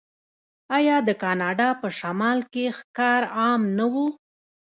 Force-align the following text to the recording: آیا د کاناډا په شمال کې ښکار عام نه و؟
آیا 0.77 0.97
د 1.07 1.09
کاناډا 1.21 1.69
په 1.81 1.87
شمال 1.99 2.39
کې 2.53 2.65
ښکار 2.77 3.21
عام 3.39 3.61
نه 3.77 3.85
و؟ 3.93 3.95